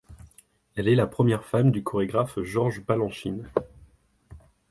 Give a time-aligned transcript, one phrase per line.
[0.75, 3.47] Elle est la première femme du chorégraphe George Balanchine.